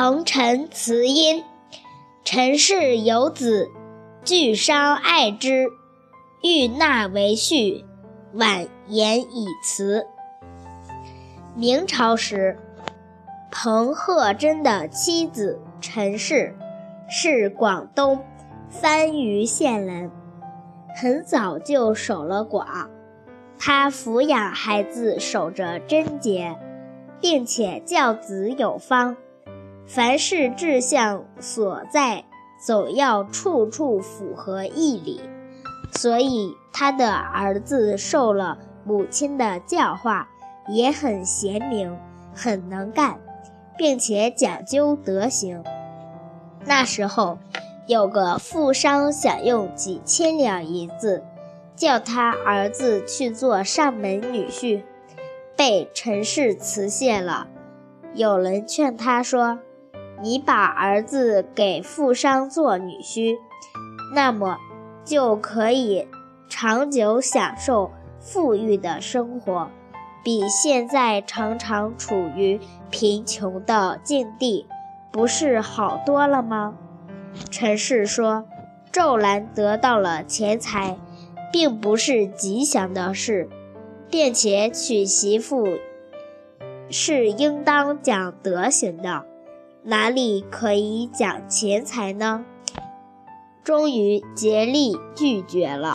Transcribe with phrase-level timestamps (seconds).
[0.00, 1.42] 彭城词音。
[2.22, 3.68] 陈氏有子，
[4.24, 5.66] 俱商爱之，
[6.40, 7.84] 欲纳为婿，
[8.32, 10.06] 婉言以辞。
[11.56, 12.56] 明朝时，
[13.50, 16.54] 彭鹤贞的妻子陈氏
[17.10, 18.24] 是广东
[18.70, 20.12] 番禺县人，
[20.94, 22.86] 很早就守了寡。
[23.58, 26.56] 她抚养孩子，守着贞节，
[27.20, 29.16] 并且教子有方。
[29.88, 32.26] 凡是志向所在，
[32.60, 35.22] 总要处处符合义理，
[35.92, 40.28] 所以他的儿子受了母亲的教化，
[40.68, 41.96] 也很贤明，
[42.34, 43.18] 很能干，
[43.78, 45.64] 并且讲究德行。
[46.66, 47.38] 那时候，
[47.86, 51.24] 有个富商想用几千两银子，
[51.74, 54.82] 叫他儿子去做上门女婿，
[55.56, 57.46] 被陈氏辞谢了。
[58.12, 59.60] 有人劝他说。
[60.20, 63.36] 你把儿子给富商做女婿，
[64.14, 64.58] 那么
[65.04, 66.08] 就可以
[66.48, 69.70] 长久享受富裕的生活，
[70.24, 72.60] 比现在常常处于
[72.90, 74.66] 贫穷的境地，
[75.12, 76.74] 不是好多了吗？
[77.50, 78.44] 陈氏说
[78.90, 80.98] ：“骤然得到了钱财，
[81.52, 83.48] 并不是吉祥的事，
[84.10, 85.78] 并且娶媳妇
[86.90, 89.24] 是应当讲德行的。”
[89.84, 92.44] 哪里可以讲钱财呢？
[93.64, 95.94] 终于竭力拒绝了。